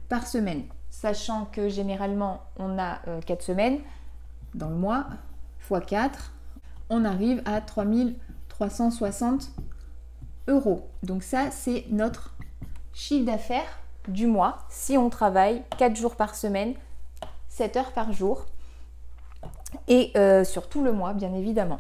par 0.09 0.27
semaine. 0.27 0.65
Sachant 0.91 1.47
que 1.47 1.69
généralement 1.69 2.43
on 2.59 2.79
a 2.79 3.01
4 3.27 3.31
euh, 3.31 3.45
semaines 3.45 3.79
dans 4.55 4.69
le 4.69 4.77
mois, 4.77 5.07
fois 5.61 5.81
4, 5.81 6.33
on 6.89 7.05
arrive 7.05 7.43
à 7.45 7.61
3360 8.61 9.53
euros. 10.49 10.87
Donc 11.03 11.23
ça 11.23 11.51
c'est 11.51 11.87
notre 11.91 12.35
chiffre 12.93 13.25
d'affaires 13.25 13.79
du 14.07 14.27
mois 14.27 14.59
si 14.69 14.99
on 14.99 15.09
travaille 15.09 15.63
4 15.79 15.97
jours 15.97 16.15
par 16.15 16.35
semaine, 16.35 16.75
7 17.49 17.77
heures 17.77 17.93
par 17.93 18.13
jour 18.13 18.45
et 19.89 20.13
euh, 20.17 20.45
sur 20.45 20.69
tout 20.69 20.83
le 20.83 20.93
mois, 20.93 21.15
bien 21.15 21.33
évidemment. 21.33 21.79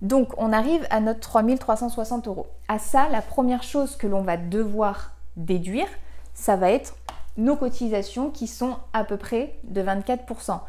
Donc, 0.00 0.32
on 0.36 0.52
arrive 0.52 0.86
à 0.90 1.00
notre 1.00 1.20
3360 1.20 2.28
euros. 2.28 2.46
À 2.68 2.78
ça, 2.78 3.08
la 3.10 3.22
première 3.22 3.62
chose 3.62 3.96
que 3.96 4.06
l'on 4.06 4.22
va 4.22 4.36
devoir 4.36 5.12
déduire, 5.36 5.88
ça 6.34 6.56
va 6.56 6.70
être 6.70 6.94
nos 7.36 7.56
cotisations 7.56 8.30
qui 8.30 8.46
sont 8.46 8.76
à 8.92 9.04
peu 9.04 9.16
près 9.16 9.58
de 9.64 9.82
24%. 9.82 10.60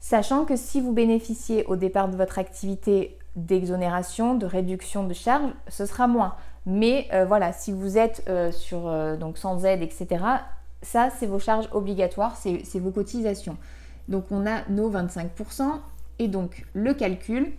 Sachant 0.00 0.44
que 0.44 0.56
si 0.56 0.80
vous 0.80 0.92
bénéficiez 0.92 1.64
au 1.66 1.76
départ 1.76 2.08
de 2.08 2.16
votre 2.16 2.38
activité 2.38 3.18
d'exonération, 3.36 4.34
de 4.34 4.46
réduction 4.46 5.04
de 5.04 5.14
charges, 5.14 5.52
ce 5.68 5.86
sera 5.86 6.06
moins. 6.06 6.34
Mais 6.66 7.08
euh, 7.12 7.24
voilà, 7.24 7.52
si 7.52 7.72
vous 7.72 7.96
êtes 7.96 8.24
euh, 8.28 8.52
sur 8.52 8.90
donc 9.18 9.38
sans 9.38 9.64
aide, 9.64 9.82
etc., 9.82 10.24
ça 10.82 11.10
c'est 11.10 11.26
vos 11.26 11.38
charges 11.38 11.68
obligatoires, 11.72 12.36
c'est 12.36 12.78
vos 12.78 12.90
cotisations. 12.90 13.56
Donc 14.08 14.26
on 14.30 14.46
a 14.46 14.68
nos 14.68 14.90
25% 14.90 15.80
et 16.18 16.28
donc 16.28 16.66
le 16.74 16.92
calcul, 16.94 17.52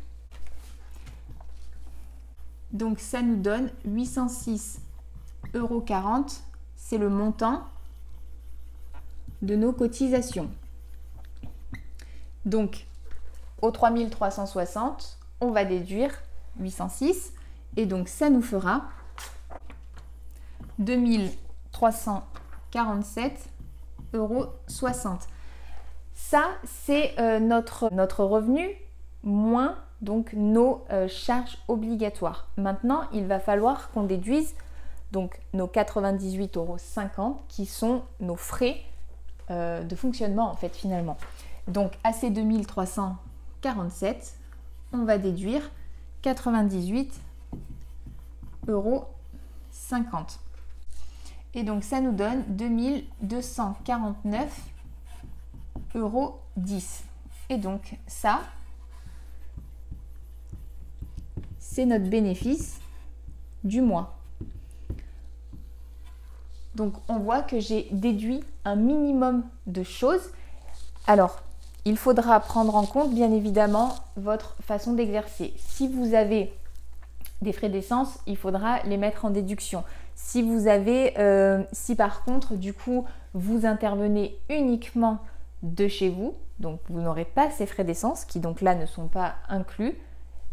Donc 2.71 2.99
ça 2.99 3.21
nous 3.21 3.35
donne 3.35 3.69
806,40 3.87 4.79
euros. 5.55 5.85
C'est 6.75 6.97
le 6.97 7.09
montant 7.09 7.63
de 9.41 9.55
nos 9.55 9.73
cotisations. 9.73 10.49
Donc 12.45 12.85
au 13.61 13.71
3360, 13.71 15.19
on 15.41 15.51
va 15.51 15.65
déduire 15.65 16.11
806 16.59 17.33
et 17.77 17.85
donc 17.85 18.07
ça 18.07 18.29
nous 18.29 18.41
fera 18.41 18.83
2347,60 20.81 21.31
euros. 24.13 24.47
Ça, 26.13 26.43
c'est 26.63 27.19
euh, 27.19 27.39
notre, 27.39 27.93
notre 27.93 28.23
revenu 28.23 28.69
moins 29.23 29.75
donc 30.01 30.33
nos 30.33 30.83
euh, 30.91 31.07
charges 31.07 31.57
obligatoires. 31.67 32.47
Maintenant, 32.57 33.03
il 33.13 33.27
va 33.27 33.39
falloir 33.39 33.91
qu'on 33.91 34.03
déduise 34.03 34.55
donc 35.11 35.39
nos 35.53 35.67
98,50 35.67 36.49
euros 36.55 36.77
qui 37.47 37.65
sont 37.65 38.03
nos 38.19 38.35
frais 38.35 38.81
euh, 39.49 39.83
de 39.83 39.95
fonctionnement 39.95 40.49
en 40.49 40.55
fait 40.55 40.75
finalement. 40.75 41.17
Donc 41.67 41.93
à 42.03 42.13
ces 42.13 42.29
2347, 42.29 44.35
on 44.93 45.05
va 45.05 45.17
déduire 45.17 45.71
98 46.21 47.19
euros 48.67 49.05
Et 51.53 51.63
donc 51.63 51.83
ça 51.83 51.99
nous 52.01 52.13
donne 52.13 52.43
2249 52.47 54.71
euros 55.95 56.39
10. 56.57 57.03
Et 57.49 57.57
donc 57.57 57.97
ça, 58.07 58.41
c'est 61.59 61.85
notre 61.85 62.09
bénéfice 62.09 62.79
du 63.63 63.81
mois. 63.81 64.17
Donc 66.75 66.93
on 67.09 67.19
voit 67.19 67.41
que 67.41 67.59
j'ai 67.59 67.87
déduit 67.91 68.41
un 68.63 68.75
minimum 68.75 69.43
de 69.67 69.83
choses. 69.83 70.31
Alors, 71.07 71.41
il 71.85 71.97
faudra 71.97 72.39
prendre 72.39 72.75
en 72.75 72.85
compte 72.85 73.13
bien 73.13 73.31
évidemment 73.31 73.95
votre 74.15 74.55
façon 74.61 74.93
d'exercer. 74.93 75.53
Si 75.57 75.87
vous 75.87 76.13
avez 76.13 76.53
des 77.41 77.53
frais 77.53 77.69
d'essence, 77.69 78.19
il 78.27 78.37
faudra 78.37 78.81
les 78.83 78.97
mettre 78.97 79.25
en 79.25 79.31
déduction. 79.31 79.83
Si 80.15 80.43
vous 80.43 80.67
avez, 80.67 81.17
euh, 81.17 81.63
si 81.71 81.95
par 81.95 82.23
contre 82.23 82.55
du 82.55 82.73
coup 82.73 83.05
vous 83.33 83.65
intervenez 83.65 84.37
uniquement 84.49 85.19
de 85.63 85.87
chez 85.87 86.09
vous, 86.09 86.35
donc 86.59 86.79
vous 86.89 87.01
n'aurez 87.01 87.25
pas 87.25 87.49
ces 87.49 87.65
frais 87.65 87.83
d'essence 87.83 88.25
qui 88.25 88.39
donc 88.39 88.61
là 88.61 88.75
ne 88.75 88.85
sont 88.85 89.07
pas 89.07 89.35
inclus, 89.49 89.97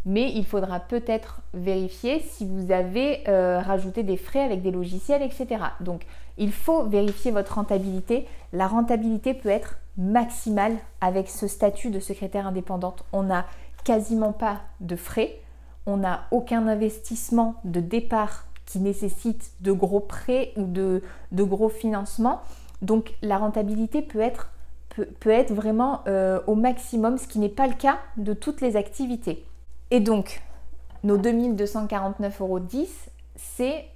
mais 0.04 0.32
il 0.32 0.46
faudra 0.46 0.80
peut-être 0.80 1.40
vérifier 1.54 2.20
si 2.20 2.46
vous 2.46 2.72
avez 2.72 3.28
euh, 3.28 3.60
rajouté 3.60 4.02
des 4.02 4.16
frais 4.16 4.42
avec 4.42 4.62
des 4.62 4.70
logiciels, 4.70 5.22
etc. 5.22 5.62
Donc 5.80 6.02
il 6.38 6.52
faut 6.52 6.84
vérifier 6.84 7.30
votre 7.30 7.54
rentabilité. 7.54 8.26
La 8.52 8.66
rentabilité 8.66 9.34
peut 9.34 9.48
être 9.48 9.76
maximale 9.96 10.76
avec 11.00 11.28
ce 11.28 11.46
statut 11.46 11.90
de 11.90 12.00
secrétaire 12.00 12.46
indépendante. 12.46 13.04
On 13.12 13.24
n'a 13.24 13.46
quasiment 13.84 14.32
pas 14.32 14.60
de 14.80 14.96
frais, 14.96 15.40
on 15.86 15.96
n'a 15.96 16.26
aucun 16.30 16.68
investissement 16.68 17.56
de 17.64 17.80
départ 17.80 18.44
qui 18.66 18.78
nécessite 18.80 19.52
de 19.60 19.72
gros 19.72 20.00
prêts 20.00 20.52
ou 20.56 20.64
de, 20.64 21.02
gros 21.32 21.68
financements. 21.68 22.42
Donc 22.82 23.14
la 23.22 23.38
rentabilité 23.38 24.02
peut 24.02 24.20
être, 24.20 24.50
peut, 25.20 25.30
être 25.30 25.52
vraiment 25.52 26.02
euh, 26.06 26.40
au 26.46 26.54
maximum, 26.54 27.18
ce 27.18 27.26
qui 27.26 27.38
n'est 27.38 27.48
pas 27.48 27.66
le 27.66 27.74
cas 27.74 27.98
de 28.16 28.34
toutes 28.34 28.60
les 28.60 28.76
activités. 28.76 29.47
Et 29.90 30.00
donc, 30.00 30.42
nos 31.02 31.16
2249,10 31.16 32.40
euros, 32.40 32.60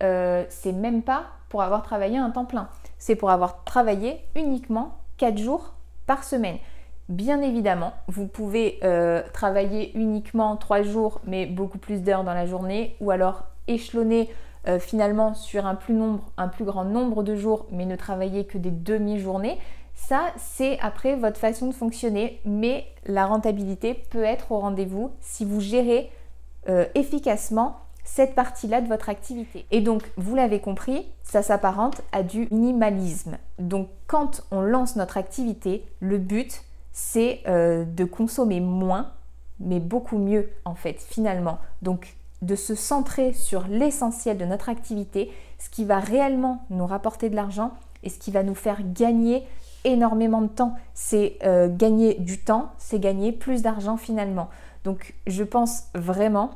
euh, 0.02 0.44
c'est 0.48 0.72
même 0.72 1.02
pas 1.02 1.24
pour 1.48 1.62
avoir 1.62 1.82
travaillé 1.82 2.16
un 2.16 2.30
temps 2.30 2.46
plein. 2.46 2.68
C'est 2.98 3.16
pour 3.16 3.30
avoir 3.30 3.64
travaillé 3.64 4.20
uniquement 4.34 4.96
4 5.18 5.36
jours 5.36 5.74
par 6.06 6.24
semaine. 6.24 6.56
Bien 7.08 7.42
évidemment, 7.42 7.92
vous 8.08 8.26
pouvez 8.26 8.78
euh, 8.84 9.22
travailler 9.34 9.96
uniquement 9.98 10.56
3 10.56 10.82
jours, 10.82 11.20
mais 11.26 11.44
beaucoup 11.44 11.78
plus 11.78 12.02
d'heures 12.02 12.24
dans 12.24 12.32
la 12.32 12.46
journée, 12.46 12.96
ou 13.00 13.10
alors 13.10 13.42
échelonner 13.68 14.30
euh, 14.68 14.78
finalement 14.78 15.34
sur 15.34 15.66
un 15.66 15.74
plus, 15.74 15.92
nombre, 15.92 16.24
un 16.38 16.48
plus 16.48 16.64
grand 16.64 16.84
nombre 16.84 17.22
de 17.22 17.34
jours, 17.34 17.66
mais 17.70 17.84
ne 17.84 17.96
travailler 17.96 18.46
que 18.46 18.56
des 18.56 18.70
demi-journées. 18.70 19.58
Ça, 20.08 20.32
c'est 20.36 20.78
après 20.80 21.16
votre 21.16 21.38
façon 21.38 21.68
de 21.68 21.72
fonctionner, 21.72 22.40
mais 22.44 22.86
la 23.06 23.24
rentabilité 23.24 23.94
peut 23.94 24.24
être 24.24 24.52
au 24.52 24.58
rendez-vous 24.58 25.12
si 25.20 25.44
vous 25.44 25.60
gérez 25.60 26.10
euh, 26.68 26.86
efficacement 26.94 27.78
cette 28.04 28.34
partie-là 28.34 28.80
de 28.80 28.88
votre 28.88 29.08
activité. 29.08 29.64
Et 29.70 29.80
donc, 29.80 30.02
vous 30.16 30.34
l'avez 30.34 30.60
compris, 30.60 31.06
ça 31.22 31.42
s'apparente 31.42 32.02
à 32.10 32.22
du 32.22 32.48
minimalisme. 32.50 33.38
Donc, 33.58 33.88
quand 34.08 34.42
on 34.50 34.60
lance 34.60 34.96
notre 34.96 35.18
activité, 35.18 35.84
le 36.00 36.18
but, 36.18 36.62
c'est 36.92 37.40
euh, 37.46 37.84
de 37.84 38.04
consommer 38.04 38.60
moins, 38.60 39.12
mais 39.60 39.78
beaucoup 39.78 40.18
mieux, 40.18 40.50
en 40.64 40.74
fait, 40.74 41.00
finalement. 41.00 41.58
Donc, 41.80 42.16
de 42.42 42.56
se 42.56 42.74
centrer 42.74 43.32
sur 43.32 43.68
l'essentiel 43.68 44.36
de 44.36 44.44
notre 44.44 44.68
activité, 44.68 45.30
ce 45.58 45.70
qui 45.70 45.84
va 45.84 46.00
réellement 46.00 46.64
nous 46.70 46.86
rapporter 46.86 47.30
de 47.30 47.36
l'argent 47.36 47.70
et 48.02 48.10
ce 48.10 48.18
qui 48.18 48.32
va 48.32 48.42
nous 48.42 48.56
faire 48.56 48.80
gagner 48.82 49.46
énormément 49.84 50.42
de 50.42 50.48
temps. 50.48 50.74
C'est 50.94 51.38
euh, 51.44 51.68
gagner 51.68 52.14
du 52.14 52.38
temps, 52.38 52.72
c'est 52.78 52.98
gagner 52.98 53.32
plus 53.32 53.62
d'argent 53.62 53.96
finalement. 53.96 54.48
Donc 54.84 55.14
je 55.26 55.44
pense 55.44 55.84
vraiment 55.94 56.50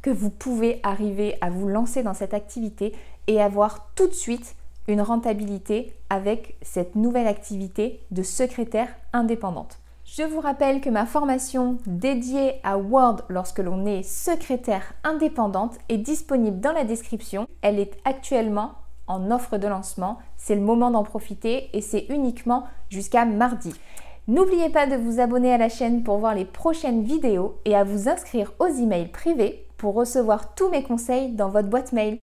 que 0.00 0.10
vous 0.10 0.30
pouvez 0.30 0.80
arriver 0.82 1.36
à 1.40 1.50
vous 1.50 1.68
lancer 1.68 2.02
dans 2.02 2.14
cette 2.14 2.34
activité 2.34 2.92
et 3.28 3.40
avoir 3.40 3.90
tout 3.94 4.08
de 4.08 4.14
suite 4.14 4.56
une 4.88 5.00
rentabilité 5.00 5.94
avec 6.10 6.56
cette 6.62 6.96
nouvelle 6.96 7.28
activité 7.28 8.00
de 8.10 8.22
secrétaire 8.22 8.88
indépendante. 9.12 9.78
Je 10.04 10.24
vous 10.24 10.40
rappelle 10.40 10.80
que 10.80 10.90
ma 10.90 11.06
formation 11.06 11.78
dédiée 11.86 12.54
à 12.64 12.76
Word 12.76 13.22
lorsque 13.28 13.60
l'on 13.60 13.86
est 13.86 14.02
secrétaire 14.02 14.92
indépendante 15.04 15.78
est 15.88 15.98
disponible 15.98 16.60
dans 16.60 16.72
la 16.72 16.84
description. 16.84 17.46
Elle 17.62 17.78
est 17.78 17.96
actuellement 18.04 18.72
en 19.06 19.30
offre 19.30 19.58
de 19.58 19.66
lancement. 19.66 20.18
C'est 20.36 20.54
le 20.54 20.60
moment 20.60 20.90
d'en 20.90 21.04
profiter 21.04 21.68
et 21.72 21.80
c'est 21.80 22.06
uniquement 22.08 22.64
jusqu'à 22.88 23.24
mardi. 23.24 23.72
N'oubliez 24.28 24.68
pas 24.68 24.86
de 24.86 24.96
vous 24.96 25.20
abonner 25.20 25.52
à 25.52 25.58
la 25.58 25.68
chaîne 25.68 26.04
pour 26.04 26.18
voir 26.18 26.34
les 26.34 26.44
prochaines 26.44 27.02
vidéos 27.02 27.56
et 27.64 27.74
à 27.74 27.82
vous 27.82 28.08
inscrire 28.08 28.52
aux 28.60 28.68
emails 28.68 29.08
privés 29.08 29.66
pour 29.76 29.94
recevoir 29.94 30.54
tous 30.54 30.68
mes 30.70 30.84
conseils 30.84 31.32
dans 31.32 31.48
votre 31.48 31.68
boîte 31.68 31.92
mail. 31.92 32.20